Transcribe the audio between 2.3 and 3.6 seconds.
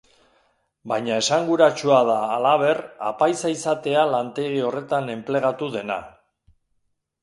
halaber apaiza